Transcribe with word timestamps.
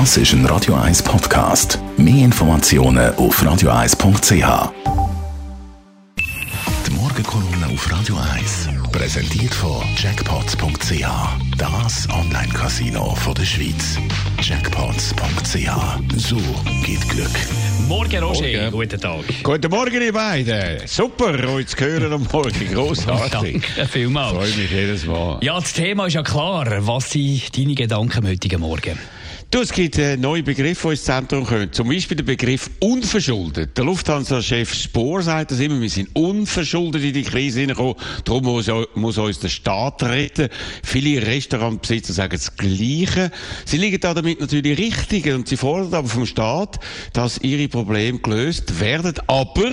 Das 0.00 0.16
ist 0.16 0.32
ein 0.32 0.44
Radio 0.46 0.74
1 0.74 1.04
Podcast. 1.04 1.78
Mehr 1.96 2.24
Informationen 2.24 3.14
auf 3.14 3.40
radio1.ch. 3.40 4.72
Die 6.84 6.90
Morgenkolumne 6.90 7.66
auf 7.72 7.92
Radio 7.92 8.16
1 8.34 8.70
präsentiert 8.90 9.54
von 9.54 9.84
Jackpots.ch. 9.96 11.06
Das 11.56 12.08
Online-Casino 12.10 13.16
der 13.38 13.44
Schweiz. 13.44 13.96
Jackpots.ch. 14.42 15.70
So 16.16 16.38
geht 16.84 17.08
Glück. 17.08 17.30
Morgen, 17.86 18.24
Roger. 18.24 18.48
Morgen. 18.48 18.70
Guten 18.72 19.00
Tag. 19.00 19.24
Guten 19.44 19.70
Morgen, 19.70 20.02
ihr 20.02 20.12
beiden. 20.12 20.88
Super, 20.88 21.48
euch 21.50 21.68
zu 21.68 21.84
hören 21.84 22.12
am 22.12 22.26
Morgen. 22.32 22.74
Grossartig. 22.74 23.62
Danke 23.76 23.86
vielmals. 23.88 24.32
Freue 24.32 24.56
mich 24.56 24.70
jedes 24.72 25.06
Mal. 25.06 25.38
Ja, 25.40 25.54
das 25.54 25.72
Thema 25.72 26.06
ist 26.06 26.14
ja 26.14 26.24
klar. 26.24 26.66
Was 26.80 27.12
sind 27.12 27.56
deine 27.56 27.76
Gedanken 27.76 28.24
am 28.24 28.28
heutigen 28.28 28.60
Morgen? 28.60 28.98
Du, 29.54 29.60
es 29.60 29.70
gibt 29.70 29.98
äh, 29.98 30.16
neue 30.16 30.42
Begriffe, 30.42 30.88
die 30.88 30.94
ins 30.94 31.04
Zentrum 31.04 31.46
kommen. 31.46 31.72
Zum 31.72 31.88
Beispiel 31.88 32.16
der 32.16 32.24
Begriff 32.24 32.68
unverschuldet. 32.80 33.78
Der 33.78 33.84
Lufthansa-Chef 33.84 34.74
Spohr 34.74 35.22
sagt 35.22 35.52
das 35.52 35.60
immer, 35.60 35.80
wir 35.80 35.88
sind 35.88 36.08
unverschuldet 36.12 37.04
in 37.04 37.12
die 37.12 37.22
Krise 37.22 37.60
hineingekommen. 37.60 37.94
Darum 38.24 38.42
muss, 38.42 38.68
muss 38.96 39.16
uns 39.16 39.38
der 39.38 39.50
Staat 39.50 40.02
retten. 40.02 40.48
Viele 40.82 41.24
Restaurantbesitzer 41.24 42.14
sagen 42.14 42.32
das 42.32 42.56
Gleiche. 42.56 43.30
Sie 43.64 43.76
liegen 43.76 44.00
da 44.00 44.12
damit 44.12 44.40
natürlich 44.40 44.76
richtig 44.76 45.32
und 45.32 45.46
sie 45.46 45.56
fordern 45.56 45.94
aber 45.94 46.08
vom 46.08 46.26
Staat, 46.26 46.80
dass 47.12 47.38
ihre 47.38 47.68
Probleme 47.68 48.18
gelöst 48.18 48.80
werden. 48.80 49.14
Aber 49.28 49.70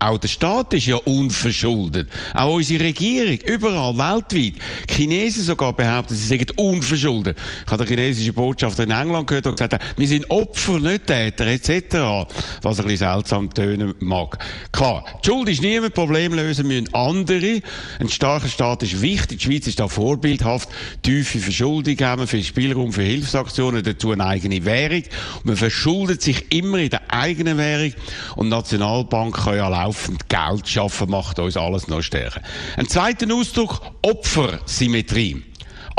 auch 0.00 0.16
der 0.16 0.28
Staat 0.28 0.72
ist 0.72 0.86
ja 0.86 0.96
unverschuldet. 0.96 2.08
Auch 2.32 2.54
unsere 2.54 2.84
Regierung, 2.84 3.38
überall, 3.44 3.96
weltweit. 3.98 4.54
Die 4.88 4.94
Chinesen 4.94 5.44
sogar 5.44 5.74
behaupten, 5.74 6.14
sie 6.14 6.26
seien 6.26 6.46
unverschuldet. 6.56 7.36
Ich 7.66 7.70
habe 7.70 7.84
den 7.84 7.98
chinesischen 7.98 8.32
Botschafter 8.32 8.84
in 8.84 8.92
England 8.92 9.26
gehört 9.26 9.46
und 9.46 9.58
gesagt, 9.58 9.78
wir 9.96 10.08
sind 10.08 10.30
Opfer, 10.30 10.78
nicht 10.78 11.06
Täter, 11.06 11.46
etc. 11.46 12.30
Was 12.62 12.80
ein 12.80 12.86
bisschen 12.86 13.10
seltsam 13.12 13.52
tönen 13.52 13.94
mag. 14.00 14.38
Klar, 14.72 15.04
die 15.22 15.28
Schuld 15.28 15.50
ist 15.50 15.60
niemand, 15.60 15.92
Problem 15.92 16.32
lösen 16.32 16.66
müssen 16.66 16.94
andere. 16.94 17.60
Ein 17.98 18.08
starker 18.08 18.48
Staat 18.48 18.82
ist 18.82 19.02
wichtig. 19.02 19.40
Die 19.40 19.44
Schweiz 19.44 19.66
ist 19.66 19.80
da 19.80 19.88
vorbildhaft. 19.88 20.70
Tiefe 21.02 21.40
Verschuldung 21.40 21.98
haben 21.98 22.22
wir, 22.22 22.26
viel 22.26 22.44
Spielraum 22.44 22.94
für 22.94 23.02
Hilfsaktionen, 23.02 23.82
dazu 23.82 24.12
eine 24.12 24.24
eigene 24.24 24.64
Währung. 24.64 25.02
Und 25.36 25.44
man 25.44 25.56
verschuldet 25.56 26.22
sich 26.22 26.50
immer 26.52 26.78
in 26.78 26.88
der 26.88 27.02
eigenen 27.12 27.58
Währung. 27.58 27.92
Und 28.36 28.46
die 28.46 28.50
Nationalbank 28.50 29.36
kann 29.44 29.56
ja 29.56 29.68
laufend 29.90 30.28
Geld 30.28 30.68
schaffen, 30.68 31.10
macht 31.10 31.40
uns 31.40 31.56
alles 31.56 31.88
noch 31.88 32.00
stärker. 32.00 32.40
Ein 32.76 32.86
zweiter 32.86 33.26
Ausdruck, 33.34 33.80
Opfersymmetrie. 34.02 35.42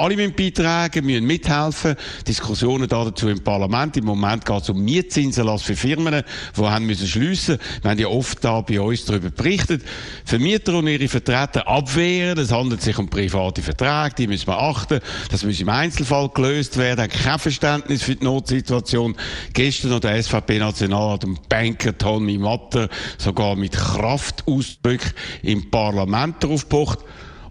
Alle 0.01 0.15
müssen 0.15 0.33
beitragen, 0.33 1.05
müssen 1.05 1.27
mithelfen. 1.27 1.95
Diskussionen 2.27 2.87
dazu 2.87 3.29
im 3.29 3.43
Parlament. 3.43 3.97
Im 3.97 4.05
Moment 4.05 4.43
geht 4.43 4.63
es 4.63 4.69
um 4.71 4.83
Mietzinserlass 4.83 5.61
für 5.61 5.75
Firmen, 5.75 6.23
die 6.57 6.61
haben 6.63 6.87
müssen 6.87 7.05
schliessen. 7.05 7.59
Wir 7.83 7.91
haben 7.91 7.99
ja 7.99 8.07
oft 8.07 8.43
da 8.43 8.61
bei 8.61 8.81
uns 8.81 9.05
darüber 9.05 9.29
berichtet. 9.29 9.83
Vermieter 10.25 10.73
und 10.73 10.87
ihre 10.87 11.07
Vertreter 11.07 11.67
abwehren. 11.67 12.39
Es 12.39 12.51
handelt 12.51 12.81
sich 12.81 12.97
um 12.97 13.11
private 13.11 13.61
Verträge, 13.61 14.15
die 14.17 14.27
müssen 14.27 14.47
wir 14.47 14.57
achten. 14.57 15.01
Das 15.29 15.43
muss 15.43 15.59
im 15.59 15.69
Einzelfall 15.69 16.29
gelöst 16.29 16.77
werden. 16.77 17.07
Kein 17.07 17.37
Verständnis 17.37 18.01
für 18.01 18.15
die 18.15 18.23
Notsituation. 18.23 19.15
Gestern 19.53 19.91
noch 19.91 19.99
der 19.99 20.19
SVP-Nationalrat 20.23 21.25
und 21.25 21.47
Banker 21.47 21.95
Tommy 21.95 22.39
Matter 22.39 22.89
sogar 23.19 23.55
mit 23.55 23.73
Kraftausdruck 23.73 25.01
im 25.43 25.69
Parlament 25.69 26.43
darauf 26.43 26.67
pocht 26.67 27.01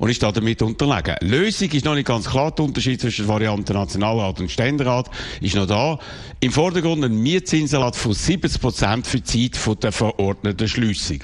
und 0.01 0.09
ist 0.09 0.23
da 0.23 0.33
damit 0.33 0.62
unterlegen. 0.62 1.15
Lösung 1.20 1.70
ist 1.70 1.84
noch 1.84 1.95
nicht 1.95 2.06
ganz 2.06 2.29
klar. 2.29 2.51
Der 2.53 2.65
Unterschied 2.65 3.03
zwischen 3.03 3.27
der 3.27 3.34
Variante 3.34 3.75
Nationalrat 3.75 4.41
und 4.41 4.51
Ständerat 4.51 5.11
ist 5.43 5.55
noch 5.55 5.67
da. 5.67 5.98
Im 6.41 6.53
Vordergrund 6.53 7.05
ein 7.05 7.23
Mietzinsalat 7.23 7.97
von 7.97 8.15
70 8.15 8.62
Prozent 8.62 9.06
für 9.06 9.21
die 9.21 9.51
Zeit 9.51 9.83
der 9.84 9.93
verordneten 9.93 10.67
Schliessung. 10.67 11.19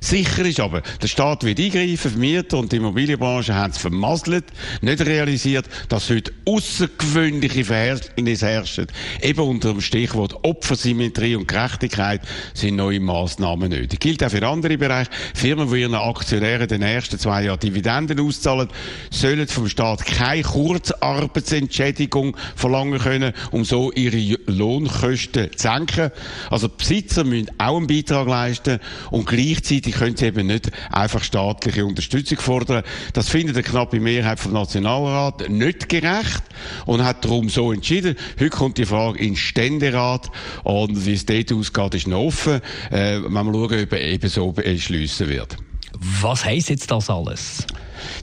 Sicher 0.00 0.44
ist 0.44 0.60
aber, 0.60 0.82
der 1.02 1.08
Staat 1.08 1.44
wird 1.44 1.60
eingreifen, 1.60 2.10
Vermieter 2.10 2.58
und 2.58 2.72
die 2.72 2.76
Immobilienbranche 2.76 3.54
haben 3.54 3.70
es 3.70 3.78
vermasselt, 3.78 4.44
nicht 4.80 5.00
realisiert, 5.04 5.66
dass 5.88 6.10
heute 6.10 6.32
außergewöhnliche 6.44 7.64
Verhältnisse 7.64 8.46
herrschen. 8.46 8.86
Eben 9.22 9.40
unter 9.40 9.72
dem 9.72 9.80
Stichwort 9.80 10.34
Opfersymmetrie 10.42 11.36
und 11.36 11.48
Gerechtigkeit 11.48 12.22
sind 12.54 12.76
neue 12.76 13.00
Massnahmen 13.00 13.70
nötig. 13.70 14.00
Gilt 14.00 14.24
auch 14.24 14.30
für 14.30 14.46
andere 14.46 14.78
Bereiche. 14.78 15.10
Firmen, 15.34 15.70
die 15.70 15.80
ihren 15.80 15.94
Aktionären 15.94 16.68
den 16.68 16.82
ersten 16.82 17.18
zwei 17.18 17.44
Jahren 17.44 17.60
Dividenden 17.60 18.20
auszahlen, 18.20 18.68
sollen 19.10 19.46
vom 19.48 19.68
Staat 19.68 20.04
keine 20.04 20.42
Kurzarbeitsentschädigung 20.42 22.36
verlangen 22.54 22.98
können, 22.98 23.32
um 23.50 23.64
so 23.64 23.92
ihre 23.92 24.38
Lohnkosten 24.46 25.50
zu 25.52 25.58
senken. 25.58 26.10
Also 26.50 26.68
Besitzer 26.68 27.24
müssen 27.24 27.50
auch 27.58 27.76
einen 27.76 27.86
Beitrag 27.86 28.26
leisten 28.26 28.80
und 29.10 29.26
gleichzeitig 29.26 29.65
können 29.92 30.16
sie 30.16 30.26
eben 30.26 30.46
nicht 30.46 30.70
einfach 30.90 31.22
staatliche 31.22 31.84
Unterstützung 31.84 32.38
fordern. 32.38 32.82
Das 33.12 33.28
findet 33.28 33.56
eine 33.56 33.62
knappe 33.62 34.00
Mehrheit 34.00 34.40
vom 34.40 34.52
Nationalrat 34.52 35.48
nicht 35.48 35.88
gerecht 35.88 36.42
und 36.86 37.04
hat 37.04 37.24
darum 37.24 37.48
so 37.48 37.72
entschieden. 37.72 38.16
Heute 38.38 38.50
kommt 38.50 38.78
die 38.78 38.86
Frage 38.86 39.18
in 39.18 39.36
Ständerat 39.36 40.30
und 40.64 41.06
wie 41.06 41.14
es 41.14 41.26
dort 41.26 41.52
ausgeht, 41.52 41.94
ist 41.94 42.06
noch 42.06 42.26
offen. 42.26 42.60
Äh, 42.90 43.20
wenn 43.22 43.32
wir 43.32 43.44
schauen, 43.44 43.82
ob 43.82 43.92
er 43.92 44.00
eben 44.00 44.28
so 44.28 44.52
beschliessen 44.52 45.28
wird. 45.28 45.56
Was 45.98 46.44
heisst 46.44 46.70
jetzt 46.70 46.90
das 46.90 47.10
alles? 47.10 47.66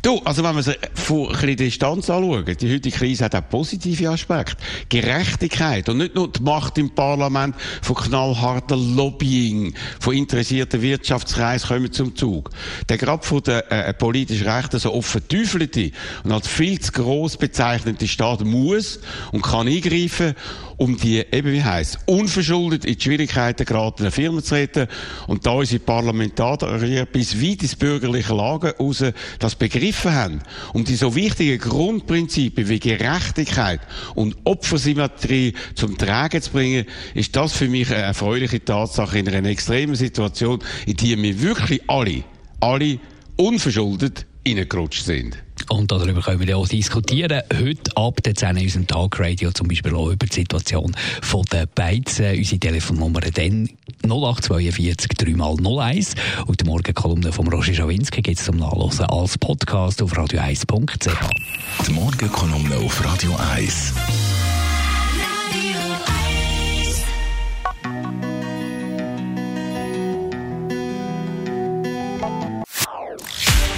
Du, 0.01 0.19
also 0.25 0.43
wenn 0.43 0.55
man 0.55 0.63
es 0.63 0.71
von 0.93 1.35
ein 1.35 1.55
Distanz 1.55 2.09
anschaut, 2.09 2.61
die 2.61 2.73
heutige 2.73 2.95
Krise 2.95 3.25
hat 3.25 3.35
auch 3.35 3.49
positive 3.49 4.09
Aspekte. 4.09 4.57
Gerechtigkeit 4.89 5.87
und 5.89 5.97
nicht 5.97 6.15
nur 6.15 6.31
die 6.31 6.41
Macht 6.41 6.77
im 6.77 6.93
Parlament 6.93 7.55
von 7.81 7.95
knallhartem 7.95 8.95
Lobbying, 8.95 9.73
von 9.99 10.13
interessierten 10.13 10.81
Wirtschaftskreisen 10.81 11.67
kommen 11.67 11.91
zum 11.91 12.15
Zug. 12.15 12.49
Der 12.89 12.97
gerade 12.97 13.23
von 13.23 13.41
den 13.41 13.61
äh, 13.69 13.93
politischen 13.93 14.47
Rechten 14.47 14.79
so 14.79 14.93
offen 14.93 15.27
teufelte 15.27 15.91
und 16.23 16.31
als 16.31 16.47
viel 16.47 16.79
zu 16.79 16.91
gross 16.91 17.37
bezeichnete 17.37 18.07
Staat 18.07 18.43
muss 18.43 18.99
und 19.31 19.41
kann 19.41 19.67
eingreifen, 19.67 20.35
um 20.77 20.97
die, 20.97 21.19
eben 21.31 21.51
wie 21.53 21.63
heisst, 21.63 21.99
unverschuldet 22.05 22.85
in 22.85 22.95
die 22.95 23.01
Schwierigkeiten 23.01 23.65
geratenen 23.65 24.11
Firmen 24.11 24.43
zu 24.43 24.55
retten. 24.55 24.87
Und 25.27 25.45
da 25.45 25.51
unsere 25.51 25.79
Parlamentarier 25.79 27.05
bis 27.05 27.41
weit 27.41 27.61
ins 27.61 27.75
bürgerliche 27.75 28.33
Lager 28.33 28.75
raus 28.77 29.03
das 29.39 29.55
begriffen 29.63 30.13
haben, 30.13 30.41
um 30.73 30.83
die 30.83 30.95
so 30.95 31.15
wichtigen 31.15 31.57
Grundprinzipien 31.57 32.67
wie 32.67 32.79
Gerechtigkeit 32.79 33.79
und 34.13 34.35
Opfersymmetrie 34.43 35.53
zum 35.73 35.97
Tragen 35.97 36.41
zu 36.41 36.51
bringen, 36.51 36.85
ist 37.13 37.33
das 37.37 37.53
für 37.53 37.69
mich 37.69 37.89
eine 37.89 38.03
erfreuliche 38.03 38.63
Tatsache 38.65 39.19
in 39.19 39.29
einer 39.29 39.47
extremen 39.47 39.95
Situation, 39.95 40.61
in 40.85 40.97
die 40.97 41.17
wir 41.17 41.41
wirklich 41.41 41.81
alle, 41.87 42.25
alle 42.59 42.99
unverschuldet 43.37 44.25
reingerutscht 44.45 45.05
sind. 45.05 45.37
Und 45.69 45.91
darüber 45.91 46.21
können 46.21 46.45
wir 46.45 46.57
auch 46.57 46.67
diskutieren. 46.67 47.41
Heute 47.53 47.95
ab 47.95 48.21
der 48.23 48.35
10 48.35 48.57
in 48.57 48.63
unserem 48.63 48.87
Talkradio 48.87 49.51
zum 49.51 49.67
Beispiel 49.67 49.95
auch 49.95 50.09
über 50.09 50.25
die 50.25 50.33
Situation 50.33 50.95
von 51.21 51.43
den 51.51 51.65
Beizen. 51.73 52.37
Unsere 52.37 52.59
Telefonnummer 52.59 53.21
dann 53.21 53.69
0842 54.03 55.11
3x01. 55.11 56.15
Und 56.45 56.61
die 56.61 56.65
Morgenkolumne 56.65 57.31
von 57.31 57.47
Roger 57.47 57.73
Schawinski 57.73 58.21
gibt 58.21 58.39
es 58.39 58.45
zum 58.45 58.57
Nachlesen 58.57 59.05
als 59.05 59.37
Podcast 59.37 60.01
auf 60.01 60.13
radio1.ch. 60.13 61.87
Die 61.87 61.91
Morgenkolumne 61.91 62.77
auf 62.77 63.03
Radio 63.03 63.35
1. 63.55 63.93